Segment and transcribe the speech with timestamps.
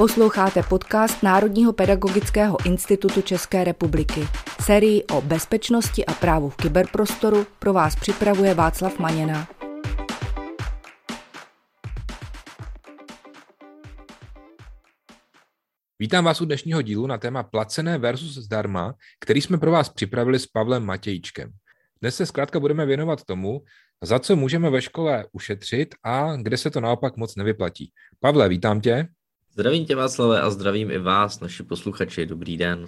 [0.00, 4.20] Posloucháte podcast Národního pedagogického institutu České republiky.
[4.62, 9.48] Sérii o bezpečnosti a právu v kyberprostoru pro vás připravuje Václav Maněna.
[15.98, 20.38] Vítám vás u dnešního dílu na téma placené versus zdarma, který jsme pro vás připravili
[20.38, 21.50] s Pavlem Matějčkem.
[22.00, 23.60] Dnes se zkrátka budeme věnovat tomu,
[24.02, 27.92] za co můžeme ve škole ušetřit a kde se to naopak moc nevyplatí.
[28.20, 29.08] Pavle, vítám tě.
[29.52, 32.26] Zdravím tě Václave a zdravím i vás, naši posluchači.
[32.26, 32.86] Dobrý den.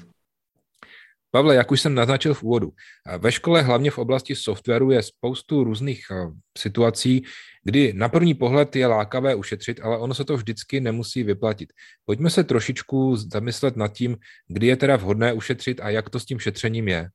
[1.30, 2.72] Pavle, jak už jsem naznačil v úvodu,
[3.18, 7.22] ve škole hlavně v oblasti softwaru je spoustu různých eh, situací,
[7.64, 11.72] kdy na první pohled je lákavé ušetřit, ale ono se to vždycky nemusí vyplatit.
[12.04, 14.16] Pojďme se trošičku zamyslet nad tím,
[14.48, 17.08] kdy je teda vhodné ušetřit a jak to s tím šetřením je.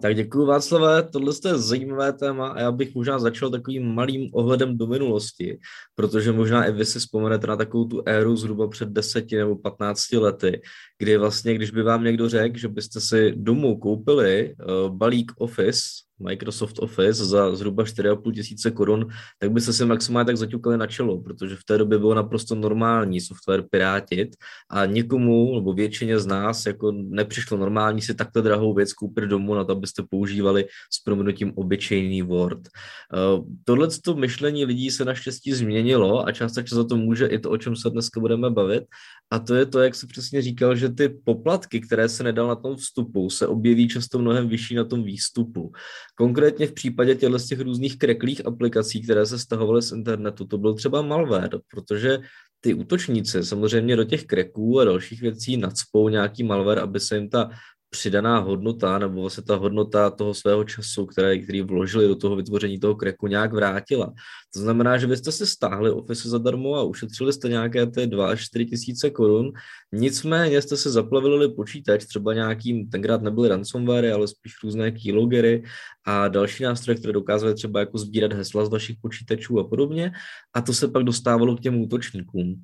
[0.00, 4.78] Tak děkuji Václavé, tohle je zajímavé téma a já bych možná začal takovým malým ohledem
[4.78, 5.58] do minulosti,
[5.94, 10.12] protože možná i vy si vzpomenete na takovou tu éru zhruba před 10 nebo 15
[10.12, 10.62] lety,
[10.98, 15.80] kdy vlastně, když by vám někdo řekl, že byste si domů koupili uh, balík Office,
[16.18, 21.20] Microsoft Office za zhruba 4,5 tisíce korun, tak byste si maximálně tak zaťukali na čelo,
[21.20, 24.36] protože v té době bylo naprosto normální software pirátit
[24.70, 29.54] a nikomu nebo většině z nás jako nepřišlo normální si takto drahou věc koupit domů
[29.54, 32.58] na to, abyste používali s proměnutím obyčejný Word.
[32.58, 37.56] Uh, Tohle myšlení lidí se naštěstí změnilo a částečně za to může i to, o
[37.56, 38.84] čem se dneska budeme bavit
[39.32, 42.54] a to je to, jak se přesně říkal, že ty poplatky, které se nedal na
[42.54, 45.72] tom vstupu, se objeví často mnohem vyšší na tom výstupu.
[46.14, 50.58] Konkrétně v případě těchto z těch různých kreklých aplikací, které se stahovaly z internetu, to
[50.58, 52.18] byl třeba malware, protože
[52.60, 57.28] ty útočníci samozřejmě do těch kreků a dalších věcí nadspou nějaký malware, aby se jim
[57.28, 57.50] ta
[57.92, 62.78] přidaná hodnota nebo vlastně ta hodnota toho svého času, které, který vložili do toho vytvoření
[62.78, 64.12] toho kreku, nějak vrátila.
[64.54, 68.28] To znamená, že vy jste si stáhli Office zadarmo a ušetřili jste nějaké ty 2
[68.28, 69.52] až 4 tisíce korun,
[69.92, 75.62] nicméně jste se zaplavili počítač, třeba nějakým, tenkrát nebyly ransomware, ale spíš různé keylogery
[76.06, 80.12] a další nástroje, které dokázaly třeba jako sbírat hesla z vašich počítačů a podobně.
[80.54, 82.56] A to se pak dostávalo k těm útočníkům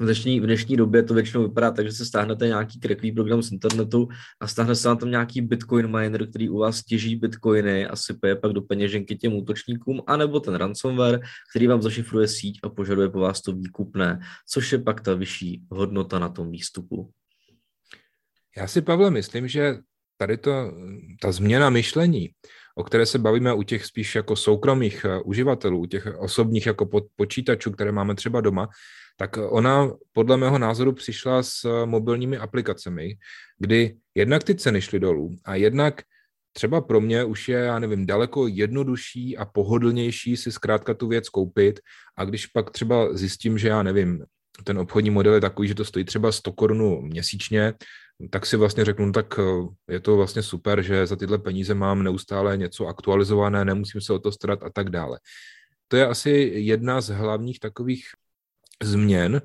[0.00, 3.42] v dnešní, v dnešní době to většinou vypadá tak, že se stáhnete nějaký kreklý program
[3.42, 4.08] z internetu
[4.40, 8.28] a stáhne se vám tam nějaký bitcoin miner, který u vás těží bitcoiny a sype
[8.28, 11.20] je pak do peněženky těm útočníkům, anebo ten ransomware,
[11.50, 15.62] který vám zašifruje síť a požaduje po vás to výkupné, což je pak ta vyšší
[15.70, 17.10] hodnota na tom výstupu.
[18.56, 19.78] Já si, Pavle, myslím, že
[20.16, 20.72] tady to,
[21.22, 22.30] ta změna myšlení,
[22.78, 26.88] o které se bavíme u těch spíš jako soukromých eh, uživatelů, u těch osobních jako
[27.16, 28.68] počítačů, které máme třeba doma,
[29.16, 33.16] tak ona podle mého názoru přišla s mobilními aplikacemi,
[33.58, 36.02] kdy jednak ty ceny šly dolů a jednak
[36.52, 41.28] třeba pro mě už je, já nevím, daleko jednodušší a pohodlnější si zkrátka tu věc
[41.28, 41.80] koupit.
[42.16, 44.24] A když pak třeba zjistím, že já nevím,
[44.64, 47.74] ten obchodní model je takový, že to stojí třeba 100 korun měsíčně,
[48.30, 51.74] tak si vlastně řeknu, no tak eh, je to vlastně super, že za tyhle peníze
[51.74, 55.18] mám neustále něco aktualizované, nemusím se o to starat a tak dále.
[55.88, 58.04] To je asi jedna z hlavních takových
[58.82, 59.42] změn,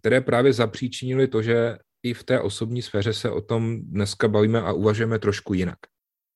[0.00, 4.60] které právě zapříčinily to, že i v té osobní sféře se o tom dneska bavíme
[4.60, 5.78] a uvažujeme trošku jinak.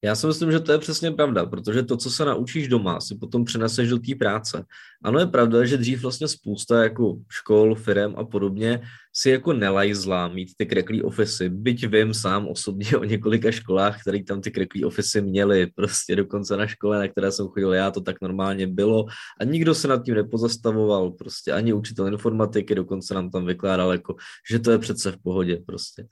[0.04, 3.14] Já si myslím, že to je přesně pravda, protože to, co se naučíš doma, si
[3.14, 4.64] potom přeneseš do té práce.
[5.04, 8.80] Ano, je pravda, že dřív vlastně spousta jako škol, firm a podobně
[9.12, 14.24] si jako nelajzla mít ty kreklý ofisy, byť vím sám osobně o několika školách, které
[14.24, 18.00] tam ty kreklý ofisy měly, prostě dokonce na škole, na které jsem chodil já, to
[18.00, 19.06] tak normálně bylo
[19.40, 24.14] a nikdo se nad tím nepozastavoval, prostě ani učitel informatiky dokonce nám tam vykládal, jako,
[24.50, 26.06] že to je přece v pohodě prostě.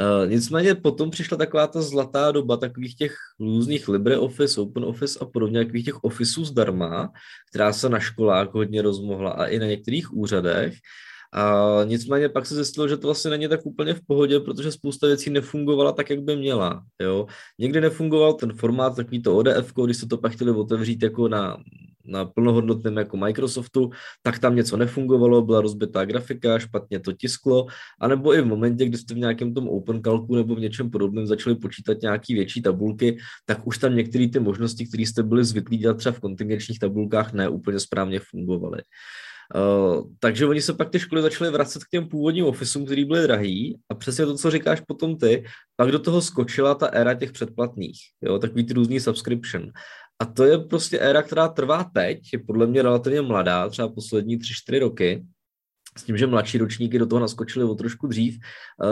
[0.00, 5.64] Uh, nicméně potom přišla taková ta zlatá doba takových těch různých LibreOffice, OpenOffice a podobně,
[5.64, 7.12] takových těch ofisů zdarma,
[7.50, 10.74] která se na školách hodně rozmohla a i na některých úřadech,
[11.34, 15.06] a nicméně pak se zjistilo, že to vlastně není tak úplně v pohodě, protože spousta
[15.06, 16.84] věcí nefungovala tak, jak by měla.
[17.02, 17.26] Jo?
[17.58, 21.56] Někdy nefungoval ten formát, takový to ODF, když se to pak chtěli otevřít jako na,
[22.06, 23.90] na plnohodnotném jako Microsoftu,
[24.22, 27.66] tak tam něco nefungovalo, byla rozbitá grafika, špatně to tisklo,
[28.00, 31.26] anebo i v momentě, kdy jste v nějakém tom Open Calcu nebo v něčem podobném
[31.26, 35.78] začali počítat nějaký větší tabulky, tak už tam některé ty možnosti, které jste byli zvyklí
[35.78, 38.82] dělat třeba v kontingenčních tabulkách, ne úplně správně fungovaly.
[39.54, 43.22] Uh, takže oni se pak ty školy začaly vracet k těm původním ofisům, který byly
[43.22, 45.44] drahý a přesně to, co říkáš potom ty,
[45.76, 49.70] pak do toho skočila ta éra těch předplatných, jo, takový ty různý subscription.
[50.18, 54.38] A to je prostě éra, která trvá teď, je podle mě relativně mladá, třeba poslední
[54.38, 55.24] 3-4 roky,
[55.98, 58.38] s tím, že mladší ročníky do toho naskočili o trošku dřív.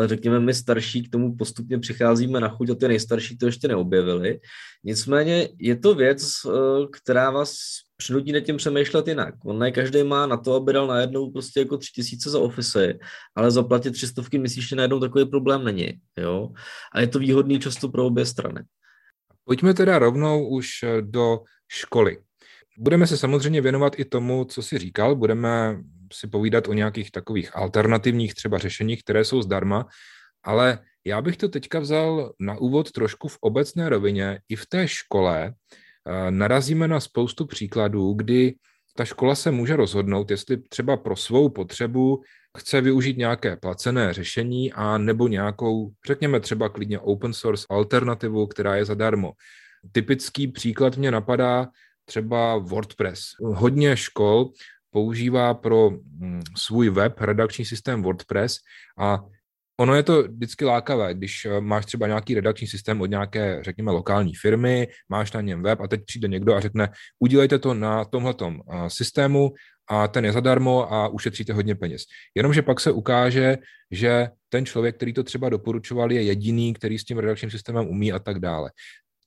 [0.06, 4.40] Řekněme, my starší k tomu postupně přicházíme na chuť a ty nejstarší to ještě neobjevili.
[4.84, 6.50] Nicméně je to věc, eh,
[6.92, 7.54] která vás
[8.02, 9.34] přinutí nad tím přemýšlet jinak.
[9.44, 12.98] On ne každý má na to, aby dal najednou prostě jako tři tisíce za ofisy,
[13.34, 15.92] ale zaplatit tři stovky měsíčně najednou takový problém není.
[16.18, 16.48] Jo?
[16.94, 18.62] A je to výhodný často pro obě strany.
[19.44, 20.68] Pojďme teda rovnou už
[21.00, 22.18] do školy.
[22.78, 25.78] Budeme se samozřejmě věnovat i tomu, co si říkal, budeme
[26.12, 29.86] si povídat o nějakých takových alternativních třeba řešeních, které jsou zdarma,
[30.44, 34.40] ale já bych to teďka vzal na úvod trošku v obecné rovině.
[34.48, 35.81] I v té škole eh,
[36.30, 38.54] narazíme na spoustu příkladů, kdy
[38.96, 42.22] ta škola se může rozhodnout, jestli třeba pro svou potřebu
[42.58, 48.76] chce využít nějaké placené řešení a nebo nějakou, řekněme třeba klidně open source alternativu, která
[48.76, 49.32] je zadarmo.
[49.92, 51.68] Typický příklad mě napadá
[52.04, 53.22] třeba WordPress.
[53.40, 54.50] Hodně škol
[54.90, 58.56] používá pro mm, svůj web redakční systém WordPress
[58.98, 59.24] a
[59.80, 63.90] Ono je to vždycky lákavé, když eh, máš třeba nějaký redakční systém od nějaké, řekněme,
[63.90, 66.88] lokální firmy, máš na něm web a teď přijde někdo a řekne,
[67.18, 69.50] udělejte to na tomhletom eh, systému
[69.90, 72.02] a ten je zadarmo a ušetříte hodně peněz.
[72.34, 73.58] Jenomže pak se ukáže,
[73.90, 78.12] že ten člověk, který to třeba doporučoval, je jediný, který s tím redakčním systémem umí
[78.12, 78.70] a tak dále.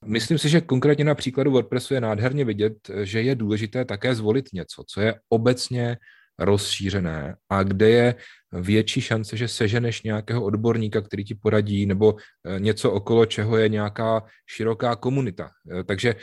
[0.04, 2.72] Myslím si, že konkrétně na příkladu WordPressu je nádherně vidět,
[3.02, 5.96] že je důležité také zvolit něco, co je obecně
[6.38, 8.14] rozšířené a kde je
[8.52, 13.68] větší šance, že seženeš nějakého odborníka, který ti poradí, nebo eh, něco okolo čeho je
[13.68, 15.50] nějaká široká komunita.
[15.70, 16.14] Eh, takže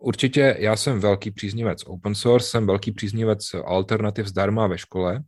[0.00, 5.22] určitě já jsem velký příznivec open source, jsem velký příznivec alternativ zdarma ve škole,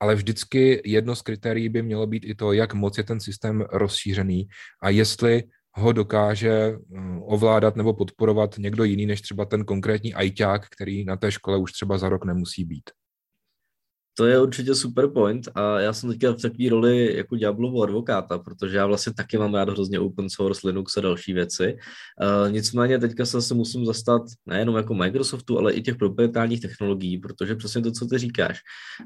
[0.00, 3.64] ale vždycky jedno z kritérií by mělo být i to, jak moc je ten systém
[3.72, 4.48] rozšířený
[4.82, 5.42] a jestli
[5.76, 6.78] ho dokáže eh,
[7.20, 11.72] ovládat nebo podporovat někdo jiný než třeba ten konkrétní ajťák, který na té škole už
[11.72, 12.90] třeba za rok nemusí být.
[14.16, 18.38] To je určitě super point a já jsem teďka v takové roli jako ďáblovo advokáta,
[18.38, 21.76] protože já vlastně taky mám rád hrozně open source, Linux a další věci.
[22.46, 27.18] Uh, nicméně teďka se zase musím zastat nejenom jako Microsoftu, ale i těch proprietárních technologií,
[27.18, 28.60] protože přesně to, co ty říkáš.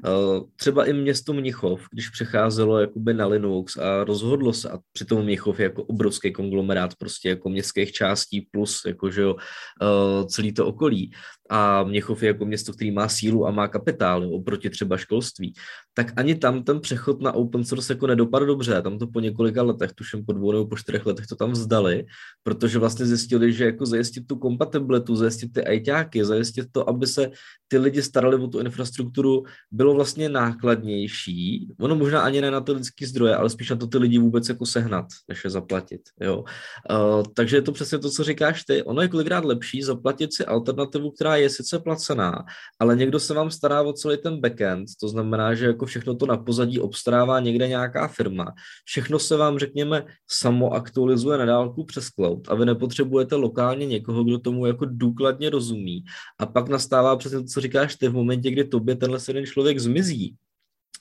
[0.07, 5.23] Uh, třeba i město Mnichov, když přecházelo jakoby na Linux a rozhodlo se, a přitom
[5.23, 10.53] Mnichov je jako obrovský konglomerát prostě jako městských částí plus jako, že jo, uh, celý
[10.53, 11.11] to okolí,
[11.49, 15.53] a Měchov je jako město, který má sílu a má kapitál, jo, oproti třeba školství,
[15.93, 18.81] tak ani tam ten přechod na open source jako nedopadl dobře.
[18.81, 22.05] Tam to po několika letech, tuším po dvou nebo po čtyřech letech to tam vzdali,
[22.43, 27.31] protože vlastně zjistili, že jako zajistit tu kompatibilitu, zajistit ty ajťáky, zajistit to, aby se
[27.67, 31.67] ty lidi starali o tu infrastrukturu, bylo vlastně nákladnější.
[31.79, 34.49] Ono možná ani ne na ty lidské zdroje, ale spíš na to ty lidi vůbec
[34.49, 36.01] jako sehnat, než je zaplatit.
[36.21, 36.43] Jo.
[36.91, 38.83] Uh, takže je to přesně to, co říkáš ty.
[38.83, 42.45] Ono je kolikrát lepší zaplatit si alternativu, která je sice placená,
[42.79, 46.25] ale někdo se vám stará o celý ten backend, to znamená, že jako všechno to
[46.25, 48.53] na pozadí obstarává někde nějaká firma.
[48.85, 54.23] Všechno se vám, řekněme, samo aktualizuje na dálku přes cloud a vy nepotřebujete lokálně někoho,
[54.23, 56.03] kdo tomu jako důkladně rozumí.
[56.39, 59.79] A pak nastává přesně to, co říkáš ty, v momentě, kdy tobě tenhle jeden člověk
[59.79, 60.35] zmizí,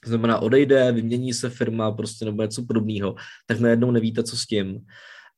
[0.05, 3.15] to znamená odejde, vymění se firma prostě nebo něco podobného,
[3.47, 4.81] tak najednou nevíte, co s tím.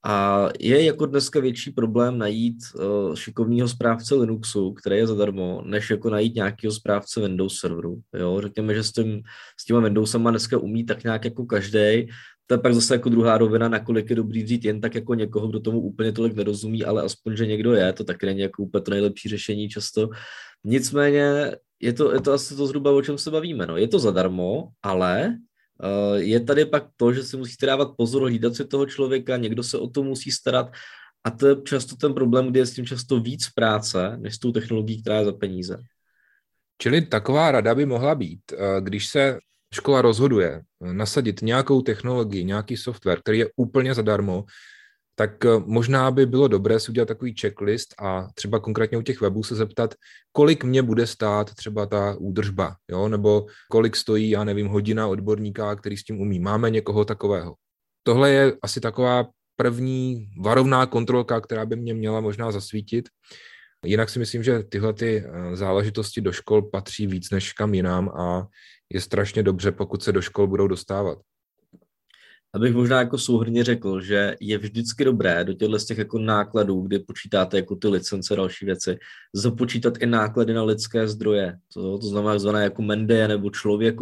[0.05, 5.91] A je jako dneska větší problém najít uh, šikovného správce Linuxu, který je zadarmo, než
[5.91, 8.01] jako najít nějakého správce Windows serveru.
[8.19, 8.41] Jo?
[8.41, 9.23] Řekněme, že s, tím,
[9.61, 12.09] s těma Windowsama dneska umí tak nějak jako každý.
[12.47, 15.49] To je pak zase jako druhá rovina, nakolik je dobrý vzít jen tak jako někoho,
[15.49, 18.83] kdo tomu úplně tolik nerozumí, ale aspoň, že někdo je, to taky není jako úplně
[18.83, 20.09] to nejlepší řešení často.
[20.65, 23.67] Nicméně je to, je to asi to zhruba, o čem se bavíme.
[23.67, 23.77] No.
[23.77, 25.37] Je to zadarmo, ale
[26.15, 29.79] je tady pak to, že si musíte dávat pozor, hlídat si toho člověka, někdo se
[29.79, 30.73] o to musí starat
[31.25, 34.39] a to je často ten problém, kdy je s tím často víc práce, než s
[34.39, 35.79] tou technologií, která je za peníze.
[36.79, 39.39] Čili taková rada by mohla být, eh, když se
[39.75, 44.45] škola rozhoduje nasadit nějakou technologii, nějaký software, který je úplně zadarmo,
[45.21, 49.21] tak eh, možná by bylo dobré si udělat takový checklist a třeba konkrétně u těch
[49.21, 49.95] webů se zeptat,
[50.33, 53.09] kolik mě bude stát třeba ta údržba, jo?
[53.09, 56.41] nebo kolik stojí, já nevím, hodina odborníka, který s tím umí.
[56.41, 57.55] Máme někoho takového.
[58.03, 63.09] Tohle je asi taková první varovná kontrolka, která by mě měla možná zasvítit.
[63.85, 68.09] Jinak si myslím, že tyhle ty eh, záležitosti do škol patří víc než kam jinam
[68.09, 68.47] a
[68.93, 71.19] je strašně dobře, pokud se do škol budou dostávat
[72.55, 76.81] abych možná jako souhrně řekl, že je vždycky dobré do těchto z těch jako nákladů,
[76.81, 78.99] kdy počítáte jako ty licence a další věci,
[79.35, 81.57] započítat i náklady na lidské zdroje.
[81.75, 83.51] To, to znamená zvané jako mende nebo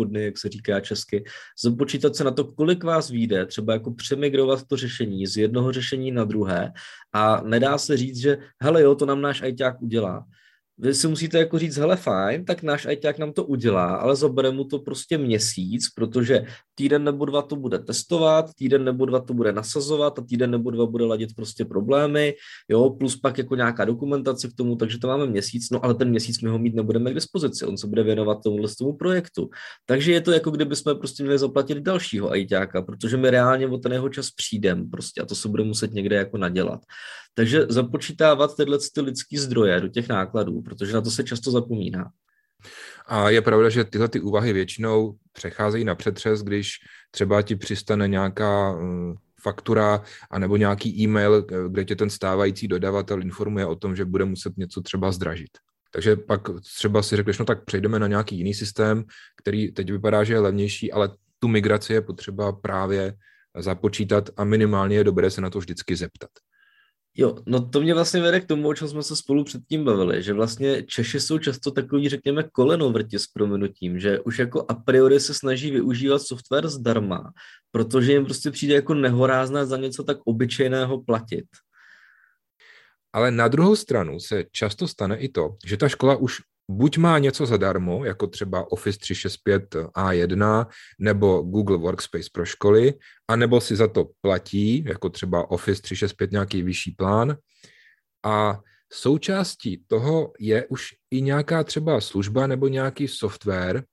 [0.04, 1.24] dny, jak se říká česky.
[1.62, 6.10] Započítat se na to, kolik vás vyjde, třeba jako přemigrovat to řešení z jednoho řešení
[6.10, 6.72] na druhé
[7.12, 10.24] a nedá se říct, že hele jo, to nám náš ajťák udělá
[10.78, 14.50] vy si musíte jako říct, hele fajn, tak náš ajťák nám to udělá, ale zabere
[14.50, 16.44] mu to prostě měsíc, protože
[16.78, 20.70] týden nebo dva to bude testovat, týden nebo dva to bude nasazovat a týden nebo
[20.70, 22.34] dva bude ladit prostě problémy,
[22.68, 26.10] jo, plus pak jako nějaká dokumentace k tomu, takže to máme měsíc, no ale ten
[26.10, 29.50] měsíc my ho mít nebudeme k dispozici, on se bude věnovat tomuhle tomu projektu.
[29.86, 33.78] Takže je to jako kdyby jsme prostě měli zaplatit dalšího ajťáka, protože my reálně o
[33.78, 36.80] ten jeho čas přijdem prostě a to se bude muset někde jako nadělat.
[37.34, 42.10] Takže započítávat tyhle ty lidský zdroje do těch nákladů, protože na to se často zapomíná.
[43.08, 46.70] A je pravda, že tyhle ty úvahy většinou přecházejí na přetřes, když
[47.10, 53.66] třeba ti přistane nějaká hm, faktura anebo nějaký e-mail, kde tě ten stávající dodavatel informuje
[53.66, 55.50] o tom, že bude muset něco třeba zdražit.
[55.92, 56.40] Takže pak
[56.74, 59.04] třeba si řekneš, no tak přejdeme na nějaký jiný systém,
[59.42, 63.14] který teď vypadá, že je levnější, ale tu migraci je potřeba právě
[63.58, 66.30] započítat a minimálně je dobré se na to vždycky zeptat.
[67.20, 70.22] Jo, no to mě vlastně vede k tomu, o čem jsme se spolu předtím bavili,
[70.22, 75.20] že vlastně Češi jsou často takový, řekněme, kolenovrti s proměnutím, že už jako a priori
[75.20, 77.32] se snaží využívat software zdarma,
[77.70, 81.44] protože jim prostě přijde jako nehorázné za něco tak obyčejného platit.
[83.12, 86.36] Ale na druhou stranu se často stane i to, že ta škola už
[86.70, 90.66] buď má něco zadarmo, jako třeba Office 365 A1
[90.98, 92.94] nebo Google Workspace pro školy,
[93.28, 97.36] anebo si za to platí, jako třeba Office 365 nějaký vyšší plán.
[98.24, 98.60] A
[98.92, 103.84] součástí toho je už i nějaká třeba služba nebo nějaký software,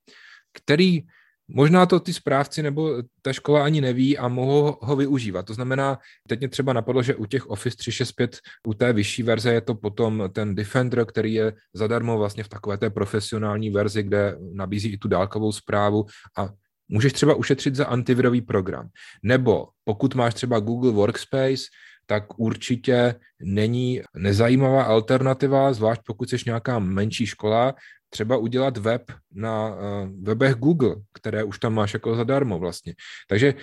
[0.53, 1.03] který
[1.47, 5.45] Možná to ty správci nebo ta škola ani neví a mohou ho využívat.
[5.45, 9.53] To znamená, teď mě třeba napadlo, že u těch Office 365, u té vyšší verze
[9.53, 14.37] je to potom ten Defender, který je zadarmo vlastně v takové té profesionální verzi, kde
[14.53, 16.05] nabízí i tu dálkovou zprávu
[16.37, 16.49] a
[16.89, 18.89] můžeš třeba ušetřit za antivirový program.
[19.23, 21.63] Nebo pokud máš třeba Google Workspace,
[22.05, 27.75] tak určitě není nezajímavá alternativa, zvlášť pokud jsi nějaká menší škola,
[28.15, 29.79] třeba udělat web na uh,
[30.23, 32.95] webech Google, které už tam máš jako zadarmo vlastně.
[33.27, 33.53] Takže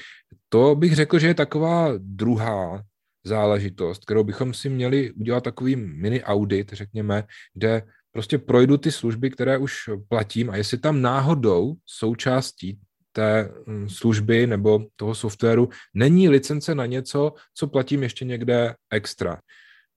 [0.48, 2.82] to bych řekl, že je taková druhá
[3.24, 7.82] záležitost, kterou bychom si měli udělat takový mini audit, řekněme, kde
[8.12, 12.78] prostě projdu ty služby, které už platím a jestli tam náhodou součástí
[13.12, 19.40] té hm, služby nebo toho softwaru není licence na něco, co platím ještě někde extra.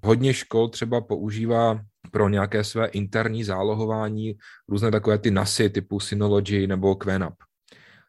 [0.05, 1.81] Hodně škol třeba používá
[2.11, 4.35] pro nějaké své interní zálohování
[4.69, 7.33] různé takové ty NASy typu Synology nebo QNAP.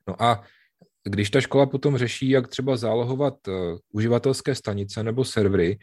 [0.08, 0.44] No a
[1.04, 3.54] když ta škola potom řeší, jak třeba zálohovat uh,
[3.92, 5.78] uživatelské stanice nebo servery,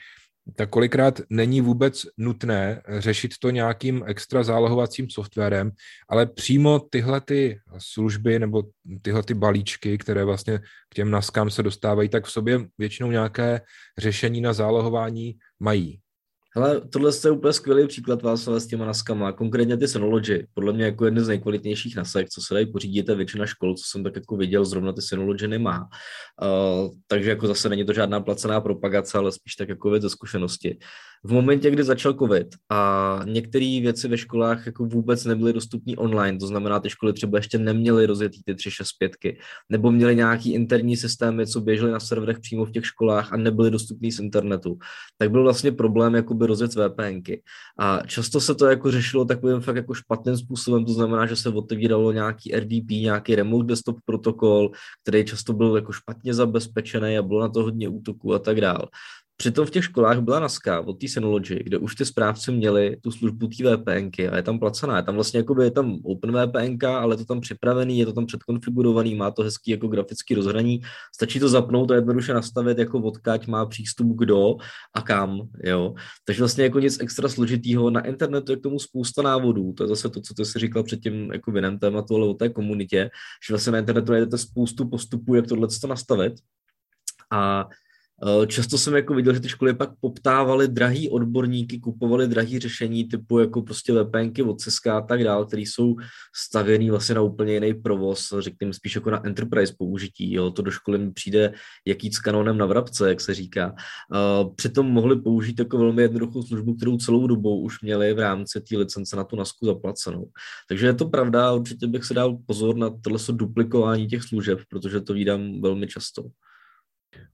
[0.56, 5.72] tak kolikrát není vůbec nutné řešit to nějakým extra zálohovacím softwarem,
[6.10, 8.64] ale přímo tyhle ty služby nebo
[9.02, 13.62] tyhle ty balíčky, které vlastně k těm naskám se dostávají, tak v sobě většinou nějaké
[13.98, 16.03] řešení na zálohování mají.
[16.56, 20.86] Hele, tohle je úplně skvělý příklad vás s těma naskama, konkrétně ty Synology, podle mě
[20.86, 24.16] jako jeden z nejkvalitnějších nasek, co se dají pořídit, a většina škol, co jsem tak
[24.16, 25.90] jako viděl, zrovna ty Synology nemá.
[26.42, 30.10] Uh, takže jako zase není to žádná placená propagace, ale spíš tak jako věc ze
[30.10, 30.78] zkušenosti
[31.26, 36.38] v momentě, kdy začal covid a některé věci ve školách jako vůbec nebyly dostupné online,
[36.38, 39.36] to znamená, ty školy třeba ještě neměly rozjetý ty 365,
[39.70, 43.72] nebo měly nějaký interní systémy, co běžely na serverech přímo v těch školách a nebyly
[43.72, 44.78] dostupné z internetu,
[45.18, 47.42] tak byl vlastně problém jakoby rozjet VPNky.
[47.80, 51.50] A často se to jako řešilo takovým fakt jako špatným způsobem, to znamená, že se
[51.50, 54.72] otevíralo nějaký RDP, nějaký remote desktop protokol,
[55.04, 58.88] který často byl jako špatně zabezpečený a bylo na to hodně útoků a tak dále.
[59.38, 63.12] Přitom v těch školách byla NASCA od té Synology, kde už ty správci měli tu
[63.12, 64.98] službu té VPNky a je tam placená.
[64.98, 68.14] Je tam vlastně jako je tam Open VPN, ale je to tam připravený, je to
[68.14, 70.82] tam předkonfigurovaný, má to hezký jako grafický rozhraní.
[71.16, 74.56] Stačí to zapnout a jednoduše nastavit, jako odkaď má přístup kdo
[74.94, 75.50] a kam.
[75.64, 75.94] Jo.
[76.26, 77.90] Takže vlastně jako nic extra složitýho.
[77.90, 79.74] Na internetu je k tomu spousta návodů.
[79.74, 82.34] To je zase to, co ty jsi říkal předtím jako v jiném tématu, ale o
[82.34, 83.10] té komunitě,
[83.48, 86.34] že vlastně na internetu najdete spoustu postupů, jak tohle nastavit.
[87.32, 87.68] A
[88.48, 93.40] často jsem jako viděl, že ty školy pak poptávaly drahý odborníky, kupovali drahý řešení typu
[93.40, 95.96] jako prostě VPNky od Cisco a tak dál, které jsou
[96.36, 100.34] stavěný vlastně na úplně jiný provoz, řekněme spíš jako na enterprise použití.
[100.34, 100.52] Jo.
[100.52, 101.54] To do školy mi přijde
[101.88, 103.76] jak jít s kanonem na vrabce, jak se říká.
[103.76, 108.62] Eh, přitom mohli použít jako velmi jednoduchou službu, kterou celou dobu už měli v rámci
[108.62, 110.30] té licence na tu nasku zaplacenou.
[110.70, 115.02] Takže je to pravda, určitě bych se dal pozor na tohle duplikování těch služeb, protože
[115.02, 116.24] to vídám velmi často.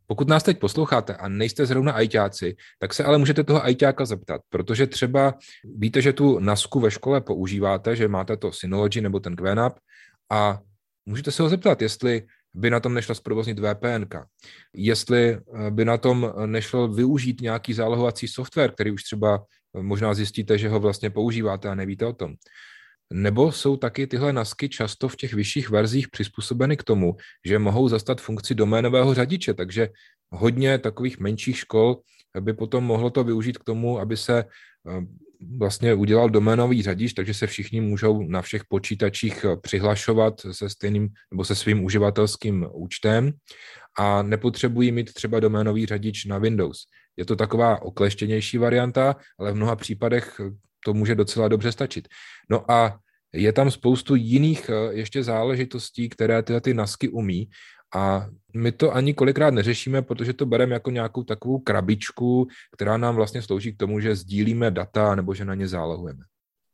[0.08, 4.42] Pokud nás teď posloucháte a nejste zrovna ajťáci, tak se ale můžete toho ajťáka zeptat,
[4.50, 5.34] protože třeba
[5.76, 9.80] víte, že tu NASku ve škole používáte, že máte to Synology nebo ten QNAP
[10.32, 10.60] a
[11.06, 14.06] můžete se ho zeptat, jestli by na tom nešlo zprovoznit VPN,
[14.74, 15.38] jestli
[15.70, 19.46] by na tom nešlo využít nějaký zálohovací software, který už třeba
[19.82, 22.36] možná zjistíte, že ho vlastně používáte a nevíte o tom.
[23.14, 27.90] Nebo jsou taky tyhle nasky často v těch vyšších verzích přizpůsobeny k tomu, že mohou
[27.90, 29.90] zastat funkci doménového řadiče, takže
[30.30, 31.98] hodně takových menších škol
[32.40, 35.02] by potom mohlo to využít k tomu, aby se eh,
[35.58, 41.10] vlastně udělal doménový řadič, takže se všichni můžou na všech počítačích eh, přihlašovat se stejným
[41.32, 43.32] nebo se svým uživatelským účtem
[43.98, 46.78] a nepotřebují mít třeba doménový řadič na Windows.
[47.18, 50.42] Je to taková okleštěnější varianta, ale v mnoha případech
[50.86, 52.08] to může docela dobře stačit.
[52.50, 53.00] No a
[53.34, 57.50] je tam spoustu jiných eh, ještě záležitostí, které tyhle ty nasky umí
[57.96, 63.16] a my to ani kolikrát neřešíme, protože to bereme jako nějakou takovou krabičku, která nám
[63.16, 66.24] vlastně slouží k tomu, že sdílíme data nebo že na ně zálohujeme.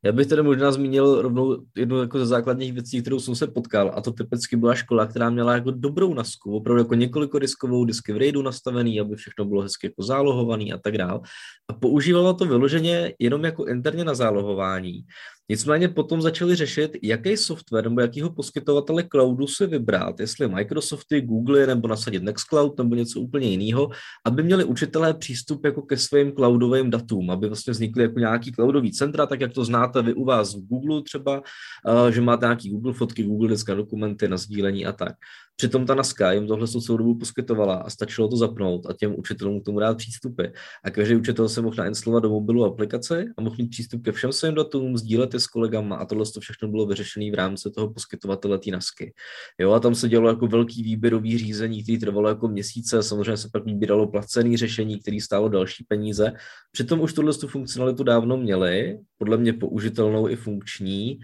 [0.05, 3.91] Já bych tady možná zmínil rovnou jednu jako ze základních věcí, kterou jsem se potkal,
[3.95, 8.17] a to typicky byla škola, která měla jako dobrou nasku, opravdu jako několikodiskové disky v
[8.17, 11.21] RAIDu nastavený, aby všechno bylo hezky jako zálohovaný a tak dál.
[11.69, 15.01] A používalo to vyloženě jenom jako interně na zálohování.
[15.49, 21.67] Nicméně potom začali řešit, jaký software nebo jakýho poskytovatele cloudu si vybrat, jestli Microsofty, Google
[21.67, 23.89] nebo nasadit Nextcloud nebo něco úplně jiného,
[24.25, 28.91] aby měli učitelé přístup jako ke svým cloudovým datům, aby vlastně vznikly jako nějaký cloudový
[28.91, 31.41] centra, tak jak to znáte vy u vás v Google třeba,
[31.87, 35.15] eh, že máte nějaký Google fotky, Google dneska dokumenty na sdílení a tak.
[35.57, 39.61] Přitom ta NASCA jim tohle celou dobu poskytovala a stačilo to zapnout a těm učitelům
[39.61, 40.43] k tomu dát přístupy.
[40.83, 44.31] A každý učitel se mohl nainstalovat do mobilu aplikace a mohl mít přístup ke všem
[44.31, 47.93] svým datům, sdílet je s kolegama a tohle to všechno bylo vyřešené v rámci toho
[47.93, 49.13] poskytovatele té NASCY.
[49.59, 53.49] Jo, a tam se dělalo jako velký výběrový řízení, který trvalo jako měsíce, samozřejmě se
[53.53, 56.31] pak vybíralo placený řešení, který stálo další peníze.
[56.71, 61.19] Přitom už tuhle tu funkcionalitu dávno měli, podle mě použitelnou i funkční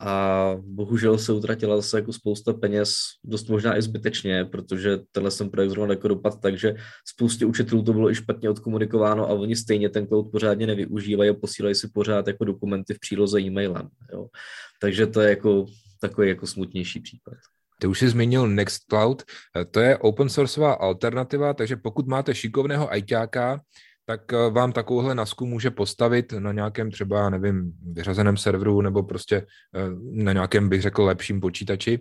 [0.00, 2.94] a, bohužel se utratila zase jako spousta peněz,
[3.24, 6.74] dost možná i zbytečně, protože tenhle jsem projekt zrovna jako dopad, takže
[7.08, 11.34] spoustě učitelů to bylo i špatně odkomunikováno a oni stejně ten cloud pořádně nevyužívají a
[11.34, 13.88] posílají si pořád jako dokumenty v příloze e-mailem.
[14.12, 14.26] Jo.
[14.80, 15.66] Takže to je jako
[16.00, 17.34] takový jako smutnější případ.
[17.80, 19.22] Ty už jsi zmínil Nextcloud,
[19.70, 23.60] to je open sourceová alternativa, takže pokud máte šikovného ajťáka,
[24.10, 29.36] tak eh, vám takovouhle nasku může postavit na nějakém třeba, nevím, vyřazeném serveru nebo prostě
[29.36, 32.00] eh, na nějakém, bych řekl, lepším počítači.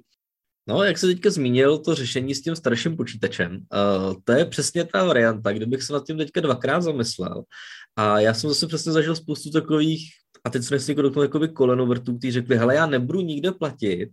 [0.67, 4.85] No, jak se teďka zmínil, to řešení s tím starším počítačem, uh, to je přesně
[4.85, 7.43] ta varianta, kdybych se nad tím teďka dvakrát zamyslel.
[7.95, 10.09] A já jsem zase přesně zažil spoustu takových,
[10.45, 14.09] a teď se nechci jako dotknout jakoby kolenovrtů, kteří řekli, hele, já nebudu nikde platit,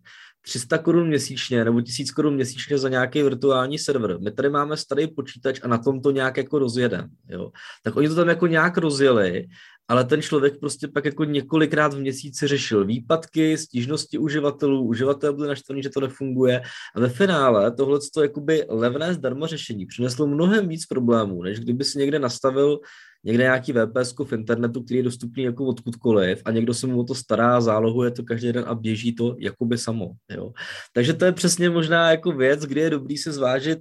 [0.47, 4.21] 300 korun měsíčně nebo 1000 korun měsíčně za nějaký virtuální server.
[4.21, 7.09] My tady máme starý počítač a na tom to nějak jako rozjedem.
[7.29, 7.51] Jo.
[7.83, 9.47] Tak oni to tam jako nějak rozjeli,
[9.89, 15.49] ale ten člověk prostě pak jako několikrát v měsíci řešil výpadky, stížnosti uživatelů, uživatel byli
[15.49, 16.63] naštvaný, že to nefunguje
[16.95, 21.85] a ve finále tohle to jakoby levné zdarma řešení přineslo mnohem víc problémů, než kdyby
[21.85, 22.81] si někde nastavil
[23.25, 27.05] někde nějaký VPS v internetu, který je dostupný jako odkudkoliv a někdo se mu o
[27.05, 30.11] to stará, zálohuje to každý den a běží to jakoby samo.
[30.31, 30.53] Jo.
[30.93, 33.79] Takže to je přesně možná jako věc, kdy je dobrý se zvážit,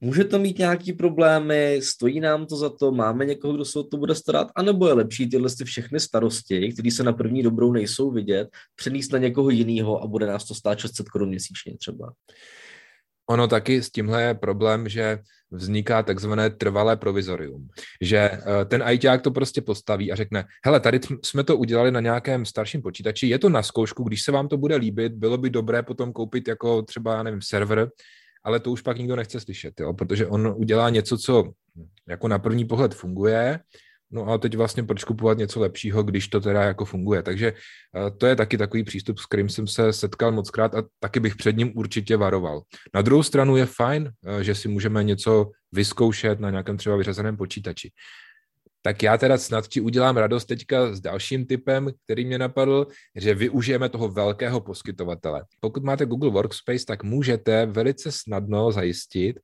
[0.00, 3.82] Může to mít nějaký problémy, stojí nám to za to, máme někoho, kdo se o
[3.82, 7.72] to bude starat, anebo je lepší tyhle ty všechny starosti, které se na první dobrou
[7.72, 12.12] nejsou vidět, přenést na někoho jiného a bude nás to stát 600 korun měsíčně třeba.
[13.30, 15.18] Ono taky s tímhle je problém, že
[15.50, 17.68] vzniká takzvané trvalé provizorium.
[18.00, 22.00] Že eh, ten ajťák to prostě postaví a řekne, hele, tady jsme to udělali na
[22.00, 25.50] nějakém starším počítači, je to na zkoušku, když se vám to bude líbit, bylo by
[25.50, 27.88] dobré potom koupit jako třeba, já nevím, server,
[28.44, 29.94] ale to už pak nikdo nechce slyšet, jo?
[29.94, 31.52] protože on udělá něco, co
[32.08, 33.60] jako na první pohled funguje,
[34.10, 37.22] No a teď vlastně proč kupovat něco lepšího, když to teda jako funguje.
[37.22, 40.82] Takže eh, to je taky takový přístup, s kterým jsem se setkal moc krát a
[40.98, 42.62] taky bych před ním určitě varoval.
[42.94, 47.36] Na druhou stranu je fajn, eh, že si můžeme něco vyzkoušet na nějakém třeba vyřazeném
[47.36, 47.90] počítači.
[48.82, 53.34] Tak já teda snad ti udělám radost teďka s dalším typem, který mě napadl, že
[53.34, 55.44] využijeme toho velkého poskytovatele.
[55.60, 59.40] Pokud máte Google Workspace, tak můžete velice snadno zajistit,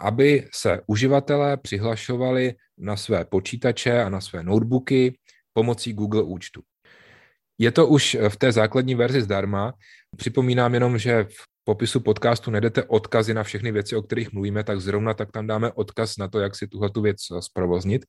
[0.00, 5.18] aby se uživatelé přihlašovali na své počítače a na své notebooky
[5.52, 6.62] pomocí Google účtu.
[7.58, 9.72] Je to už v té základní verzi zdarma.
[10.16, 14.80] Připomínám jenom, že v popisu podcastu najdete odkazy na všechny věci, o kterých mluvíme, tak
[14.80, 18.04] zrovna tak tam dáme odkaz na to, jak si tuhle věc zprovoznit.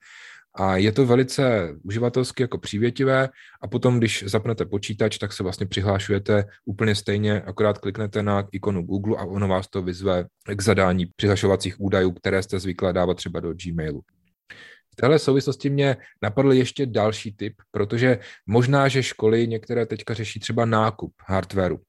[0.58, 3.30] A je to velice uživatelsky jako přívětivé
[3.62, 8.82] a potom, když zapnete počítač, tak se vlastně přihlášujete úplně stejně, akorát kliknete na ikonu
[8.82, 13.40] Google a ono vás to vyzve k zadání přihlašovacích údajů, které jste zvyklé dávat třeba
[13.40, 14.02] do Gmailu.
[14.94, 20.40] V téhle souvislosti mě napadl ještě další tip, protože možná, že školy některé teďka řeší
[20.40, 21.80] třeba nákup hardwareu.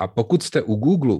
[0.00, 1.18] A pokud jste u Google,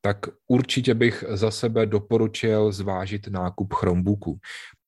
[0.00, 0.16] tak
[0.48, 4.38] určitě bych za sebe doporučil zvážit nákup Chromebooku,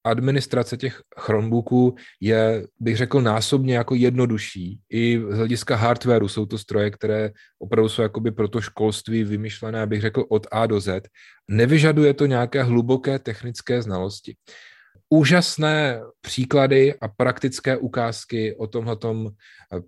[0.04, 4.80] administrace těch Chromebooků je, bych řekl, násobně jako jednodušší.
[4.90, 9.86] I z hlediska hardwareu jsou to stroje, které opravdu jsou jakoby pro to školství vymyšlené,
[9.86, 11.08] bych řekl, od A do Z.
[11.48, 14.36] Nevyžaduje to nějaké hluboké technické znalosti.
[15.08, 18.96] Úžasné příklady a praktické ukázky o tomhle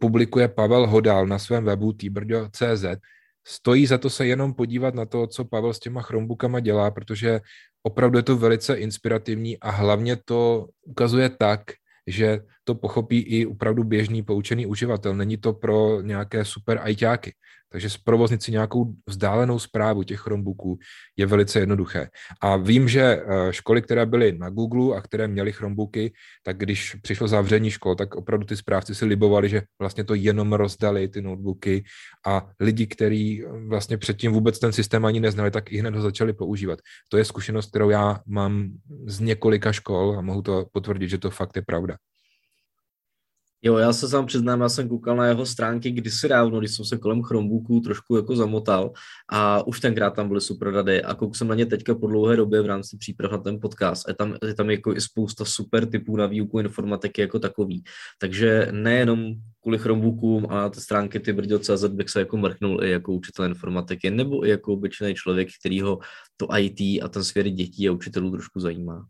[0.01, 2.85] publikuje Pavel Hodal na svém webu tbrdo.cz.
[3.47, 7.41] Stojí za to se jenom podívat na to, co Pavel s těma Chromebookama dělá, protože
[7.83, 11.61] opravdu je to velice inspirativní a hlavně to ukazuje tak,
[12.07, 15.15] že to pochopí i opravdu běžný poučený uživatel.
[15.17, 17.33] Není to pro nějaké super ajťáky.
[17.75, 20.79] Takže zprovoznit si nějakou vzdálenou zprávu těch Chromebooků
[21.17, 22.09] je velice jednoduché.
[22.41, 26.95] A vím, že eh, školy, které byly na Google a které měly Chromebooky, tak když
[27.03, 31.23] přišlo zavření škol, tak opravdu ty správci si libovali, že vlastně to jenom rozdali, ty
[31.23, 31.85] notebooky
[32.27, 36.33] a lidi, kteří vlastně předtím vůbec ten systém ani neznali, tak i hned ho začali
[36.33, 36.79] používat.
[37.09, 38.71] To je zkušenost, kterou já mám
[39.07, 41.97] z několika škol a mohu to potvrdit, že to fakt je pravda.
[43.67, 46.85] Jo, já se sám přiznám, já jsem koukal na jeho stránky kdysi dávno, když jsem
[46.85, 48.93] se kolem Chromebooku trošku jako zamotal
[49.33, 52.37] a už tenkrát tam byly super rady a koukal jsem na ně teďka po dlouhé
[52.37, 54.09] době v rámci příprav na ten podcast.
[54.09, 57.85] Je tam, je tam jako i spousta super typů na výuku informatiky jako takový.
[58.19, 62.91] Takže nejenom kvůli Chromebookům a na ty stránky ty brdio.cz bych se jako mrknul i
[62.91, 65.99] jako učitel informatiky nebo i jako obyčejný člověk, který ho
[66.37, 69.07] to IT a ten svět dětí a učitelů trošku zajímá.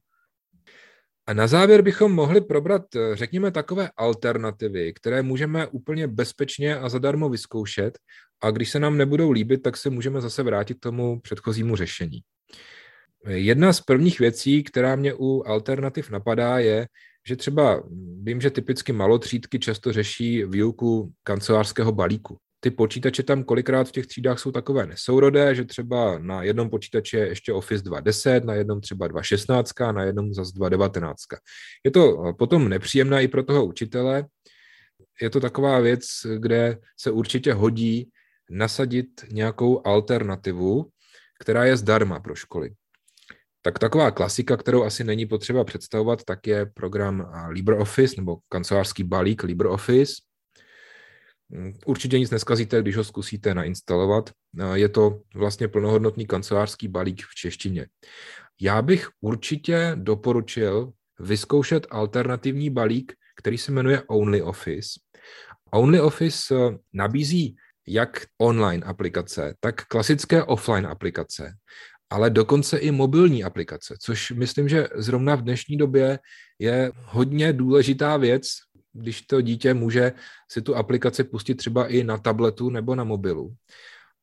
[1.26, 6.88] A na závěr bychom mohli probrat, eh, řekněme, takové alternativy, které můžeme úplně bezpečně a
[6.88, 7.98] zadarmo vyzkoušet
[8.42, 12.20] a když se nám nebudou líbit, tak se můžeme zase vrátit k tomu předchozímu řešení.
[13.26, 16.86] Jedna z prvních věcí, která mě u alternativ napadá, je,
[17.28, 17.82] že třeba
[18.22, 24.06] vím, že typicky malotřídky často řeší výuku kancelářského balíku ty počítače tam kolikrát v těch
[24.06, 28.80] třídách jsou takové nesourodé, že třeba na jednom počítači je ještě Office 2.10, na jednom
[28.80, 31.14] třeba 2.16, na jednom zase 2.19.
[31.84, 34.26] Je to potom nepříjemné i pro toho učitele.
[35.22, 36.04] Je to taková věc,
[36.38, 38.10] kde se určitě hodí
[38.50, 40.88] nasadit nějakou alternativu,
[41.40, 42.70] která je zdarma pro školy.
[43.62, 49.42] Tak taková klasika, kterou asi není potřeba představovat, tak je program LibreOffice nebo kancelářský balík
[49.42, 50.12] LibreOffice,
[51.86, 54.30] Určitě nic neskazíte, když ho zkusíte nainstalovat.
[54.74, 57.86] Je to vlastně plnohodnotný kancelářský balík v češtině.
[58.60, 65.00] Já bych určitě doporučil vyzkoušet alternativní balík, který se jmenuje OnlyOffice.
[65.70, 67.56] OnlyOffice eh, nabízí
[67.88, 71.52] jak online aplikace, tak klasické offline aplikace,
[72.10, 76.18] ale dokonce i mobilní aplikace, což myslím, že zrovna v dnešní době
[76.58, 78.48] je hodně důležitá věc,
[78.94, 80.12] když to dítě může
[80.50, 83.54] si tu aplikaci pustit třeba i na tabletu nebo na mobilu.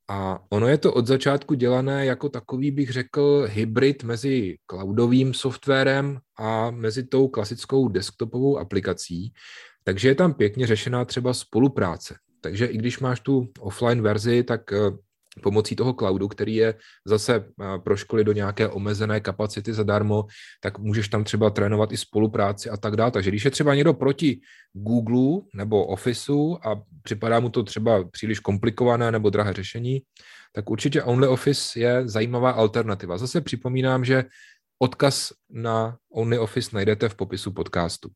[0.08, 6.20] A ono je to od začátku dělané jako takový, bych řekl, hybrid mezi cloudovým softwarem
[6.38, 9.34] a mezi tou klasickou desktopovou aplikací.
[9.84, 12.16] Takže je tam pěkně řešená třeba spolupráce.
[12.42, 14.78] Takže i když máš tu offline verzi, tak eh,
[15.44, 17.46] pomocí toho cloudu, který je zase
[17.84, 20.26] pro školy do nějaké omezené kapacity zadarmo,
[20.62, 23.12] tak můžeš tam třeba trénovat i spolupráci a tak dále.
[23.12, 24.42] Takže když je třeba někdo proti
[24.74, 30.02] Google nebo Officeu a připadá mu to třeba příliš komplikované nebo drahé řešení,
[30.54, 33.18] tak určitě OnlyOffice je zajímavá alternativa.
[33.18, 34.24] Zase připomínám, že
[34.80, 38.10] odkaz na OnlyOffice najdete v popisu podcastu.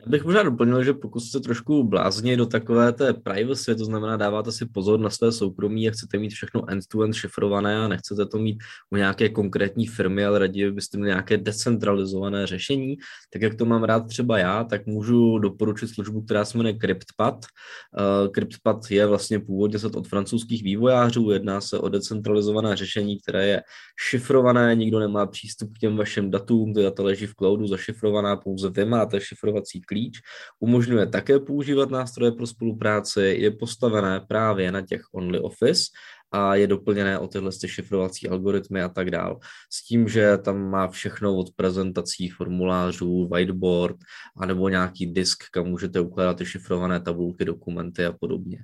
[0.00, 4.16] Já bych možná doplnil, že pokud jste trošku blázni do takové té privacy, to znamená
[4.16, 8.38] dáváte si pozor na své soukromí a chcete mít všechno end-to-end šifrované a nechcete to
[8.38, 8.58] mít
[8.90, 12.96] u nějaké konkrétní firmy, ale raději byste měli nějaké decentralizované řešení,
[13.32, 17.34] tak jak to mám rád třeba já, tak můžu doporučit službu, která se jmenuje CryptPad.
[17.34, 23.46] Uh, CryptPad je vlastně původně set od francouzských vývojářů, jedná se o decentralizované řešení, které
[23.46, 23.62] je
[24.08, 28.70] šifrované, nikdo nemá přístup k těm vašim datům, ty data leží v cloudu zašifrovaná, pouze
[28.70, 30.20] vy máte šifrovací klíč,
[30.60, 35.84] umožňuje také používat nástroje pro spolupráci, je postavené právě na těch Only Office
[36.32, 39.38] a je doplněné o tyhle šifrovací algoritmy a tak dál.
[39.72, 43.96] S tím, že tam má všechno od prezentací, formulářů, whiteboard,
[44.36, 48.58] anebo nějaký disk, kam můžete ukládat ty šifrované tabulky, dokumenty a podobně.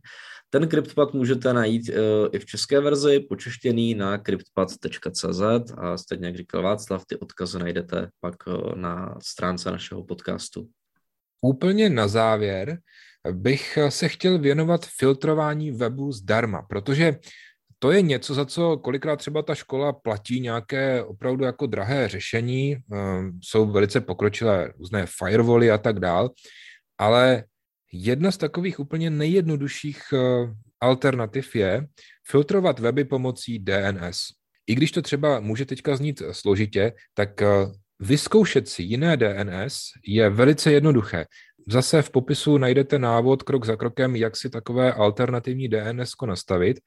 [0.50, 1.96] Ten CryptPad můžete najít uh,
[2.32, 5.40] i v české verzi, počeštěný na cryptpad.cz
[5.76, 10.68] a stejně jak říkal Václav, ty odkazy najdete pak uh, na stránce našeho podcastu.
[11.40, 12.78] Úplně na závěr
[13.32, 17.16] bych se chtěl věnovat filtrování webu zdarma, protože
[17.78, 22.76] to je něco, za co kolikrát třeba ta škola platí nějaké opravdu jako drahé řešení,
[22.92, 26.30] ehm, jsou velice pokročilé různé firewally a tak dál,
[26.98, 27.44] ale
[27.92, 30.18] jedna z takových úplně nejjednodušších eh,
[30.80, 31.86] alternativ je
[32.30, 34.18] filtrovat weby pomocí DNS.
[34.66, 37.46] I když to třeba může teďka znít složitě, tak eh,
[38.00, 41.24] vyzkoušet si jiné DNS je velice jednoduché.
[41.68, 46.80] Zase v popisu najdete návod krok za krokem, jak si takové alternativní DNS nastavit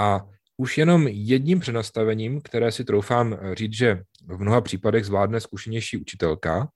[0.00, 0.20] a
[0.56, 6.68] už jenom jedním přenastavením, které si troufám říct, že v mnoha případech zvládne zkušenější učitelka,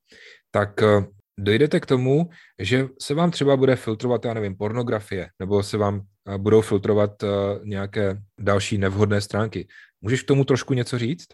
[0.50, 1.04] tak eh,
[1.38, 6.00] dojdete k tomu, že se vám třeba bude filtrovat, já nevím, pornografie, nebo se vám
[6.00, 7.26] eh, budou filtrovat eh,
[7.64, 9.68] nějaké další nevhodné stránky.
[10.00, 11.26] Můžeš k tomu trošku něco říct?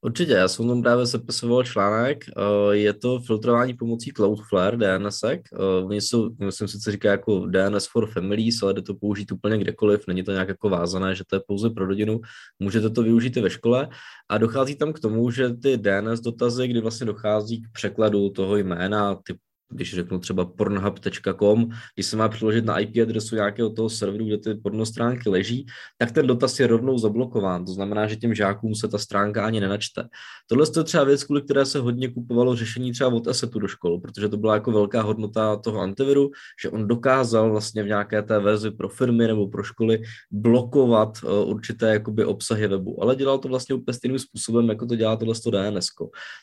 [0.00, 5.40] Určitě, já jsem tam právě sepisoval článek, eh, je to filtrování pomocí Cloudflare DNSek,
[5.84, 9.58] oni jsou, myslím si, co říká jako DNS for families, ale jde to použít úplně
[9.58, 12.20] kdekoliv, není to nějak jako vázané, že to je pouze pro rodinu,
[12.58, 13.88] můžete to využít i ve škole.
[14.28, 18.56] A dochází tam k tomu, že ty DNS dotazy, kdy vlastně dochází k překladu toho
[18.56, 19.36] jména, typ
[19.70, 24.38] když řeknu třeba pornhub.com, když se má přiložit na IP adresu nějakého toho serveru, kde
[24.38, 25.66] ty pornostránky leží,
[25.98, 27.64] tak ten dotaz je rovnou zablokován.
[27.64, 30.08] To znamená, že těm žákům se ta stránka ani nenačte.
[30.46, 34.00] Tohle je třeba věc, kvůli které se hodně kupovalo řešení třeba od Assetu do škol,
[34.00, 36.30] protože to byla jako velká hodnota toho antiviru,
[36.62, 41.50] že on dokázal vlastně v nějaké té verzi pro firmy nebo pro školy blokovat uh,
[41.50, 45.34] určité jakoby obsahy webu, ale dělal to vlastně úplně stejným způsobem, jako to dělá tohle
[45.50, 45.88] DNS.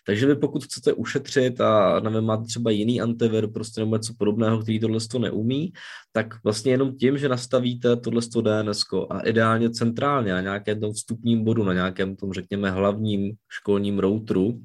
[0.06, 4.62] Takže vy pokud chcete ušetřit a nevím, máte třeba jiný antivir prostě nebo něco podobného,
[4.62, 5.74] který tohle to neumí,
[6.12, 11.44] tak vlastně jenom tím, že nastavíte tohle DNS a ideálně centrálně na nějakém tom vstupním
[11.44, 14.60] bodu, na nějakém tom, řekněme, hlavním školním routeru,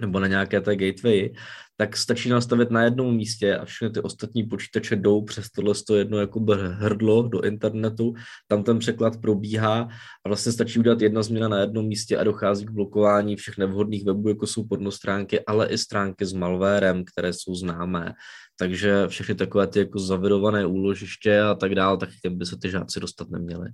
[0.00, 1.30] nebo na nějaké té gateway,
[1.76, 6.18] tak stačí nastavit na jednom místě a všechny ty ostatní počítače jdou přes tohle jedno
[6.18, 8.14] jako hrdlo do internetu,
[8.46, 9.88] tam ten překlad probíhá
[10.24, 14.04] a vlastně stačí udělat jedna změna na jednom místě a dochází k blokování všech nevhodných
[14.04, 18.14] webů, jako jsou pornostránky, ale i stránky s malvérem, které jsou známé.
[18.58, 22.70] Takže všechny takové ty jako zavirované úložiště a tak dále, tak těm by se ty
[22.70, 23.68] žáci dostat neměli.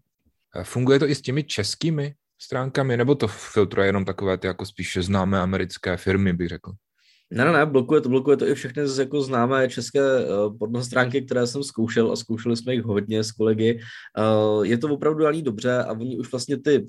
[0.62, 5.02] Funguje to i s těmi českými stránkami, nebo to filtruje jenom takové ty jako spíše
[5.02, 6.72] známé americké firmy, bych řekl?
[7.30, 11.46] Ne, ne, ne, blokuje to, blokuje to i všechny jako známé české uh, pornostránky, které
[11.46, 13.80] jsem zkoušel a zkoušeli jsme jich hodně s kolegy.
[14.18, 16.86] Uh, je to opravdu dělaný dobře a oni už vlastně ty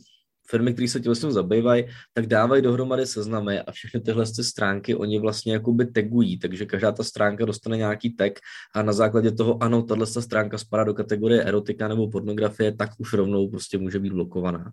[0.49, 5.19] firmy, které se tím zabývají, tak dávají dohromady seznamy a všechny tyhle ty stránky oni
[5.19, 8.33] vlastně jakoby tagují, takže každá ta stránka dostane nějaký tag
[8.75, 13.13] a na základě toho, ano, tahle stránka spadá do kategorie erotika nebo pornografie, tak už
[13.13, 14.71] rovnou prostě může být blokovaná.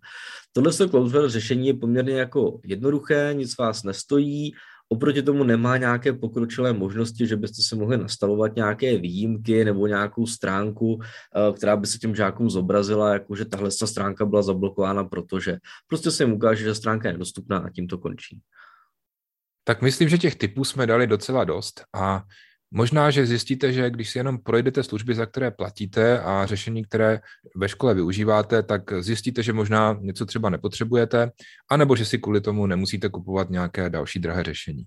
[0.52, 4.52] Tohle Cloudflare řešení je poměrně jako jednoduché, nic vás nestojí,
[4.92, 10.26] Oproti tomu nemá nějaké pokročilé možnosti, že byste si mohli nastavovat nějaké výjimky nebo nějakou
[10.26, 15.58] stránku, eh, která by se těm žákům zobrazila, jako že tahle stránka byla zablokována, protože
[15.86, 18.40] prostě se jim ukáže, že stránka je nedostupná a tím to končí.
[19.64, 22.22] Tak myslím, že těch typů jsme dali docela dost a
[22.74, 27.20] Možná, že zjistíte, že když si jenom projdete služby, za které platíte a řešení, které
[27.56, 31.30] ve škole využíváte, tak zjistíte, že možná něco třeba nepotřebujete,
[31.70, 34.84] anebo že si kvůli tomu nemusíte kupovat nějaké další drahé řešení.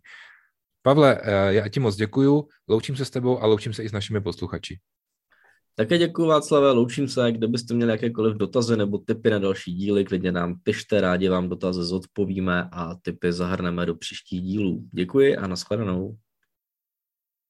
[0.81, 3.91] Pavle, eh, já ti moc děkuju, loučím se s tebou a loučím se i s
[3.91, 4.79] našimi posluchači.
[5.75, 10.31] Také děkuji Václave, loučím se, kdybyste měli jakékoliv dotazy nebo tipy na další díly, klidně
[10.31, 14.83] nám pište, rádi vám dotazy zodpovíme a tipy zahrneme do příštích dílů.
[14.93, 16.17] Děkuji a nashledanou.